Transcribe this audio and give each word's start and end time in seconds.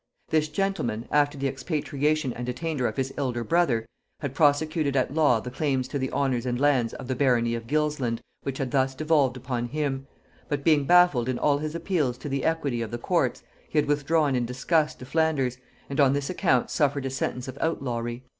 This 0.31 0.47
gentleman, 0.47 1.07
after 1.11 1.37
the 1.37 1.47
expatriation 1.47 2.33
and 2.33 2.49
attainder 2.49 2.87
of 2.87 2.97
his 2.97 3.13
elder 3.17 3.43
brother, 3.43 3.85
had 4.19 4.33
prosecuted 4.33 4.95
at 4.95 5.13
law 5.13 5.39
the 5.39 5.51
claims 5.51 5.87
to 5.89 5.99
the 5.99 6.09
honors 6.09 6.43
and 6.43 6.59
lands 6.59 6.95
of 6.95 7.07
the 7.07 7.13
barony 7.13 7.53
of 7.53 7.67
Gilsland 7.67 8.19
which 8.41 8.57
had 8.57 8.71
thus 8.71 8.95
devolved 8.95 9.37
upon 9.37 9.67
him; 9.67 10.07
but 10.49 10.63
being 10.63 10.85
baffled 10.85 11.29
in 11.29 11.37
all 11.37 11.59
his 11.59 11.75
appeals 11.75 12.17
to 12.17 12.29
the 12.29 12.45
equity 12.45 12.81
of 12.81 12.89
the 12.89 12.97
courts, 12.97 13.43
he 13.69 13.77
had 13.77 13.85
withdrawn 13.87 14.35
in 14.35 14.43
disgust 14.43 14.97
to 14.97 15.05
Flanders, 15.05 15.59
and 15.87 15.99
on 15.99 16.13
this 16.13 16.31
account 16.31 16.71
suffered 16.71 17.05
a 17.05 17.11
sentence 17.11 17.47
of 17.47 17.55
outlawry. 17.61 18.23